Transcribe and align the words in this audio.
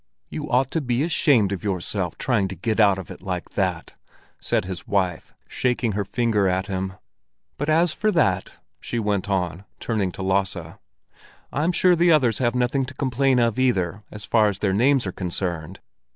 "You 0.29 0.49
ought 0.49 0.71
to 0.71 0.81
be 0.81 1.03
ashamed 1.03 1.51
of 1.51 1.63
yourself, 1.63 2.17
trying 2.17 2.47
to 2.47 2.55
get 2.55 2.79
out 2.79 2.97
of 2.97 3.11
it 3.11 3.21
like 3.21 3.51
that," 3.51 3.93
said 4.39 4.65
his 4.65 4.87
wife, 4.87 5.35
shaking 5.47 5.91
her 5.91 6.03
finger 6.03 6.47
at 6.49 6.65
him. 6.65 6.93
"But 7.59 7.69
as 7.69 7.93
for 7.93 8.11
that," 8.13 8.53
she 8.79 8.97
went 8.97 9.29
on, 9.29 9.63
turning 9.79 10.11
to 10.13 10.23
Lasse, 10.23 10.57
"I'm 11.53 11.71
sure 11.71 11.95
the 11.95 12.11
others 12.11 12.39
have 12.39 12.55
nothing 12.55 12.83
to 12.87 12.95
complain 12.95 13.37
of 13.37 13.59
either, 13.59 14.01
as 14.09 14.25
far 14.25 14.47
as 14.47 14.57
their 14.57 14.73
names 14.73 15.05
are 15.05 15.11
concerned. 15.11 15.79